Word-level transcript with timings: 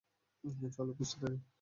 চলো 0.71 0.91
খুঁজতে 0.97 1.17
থাকি। 1.21 1.37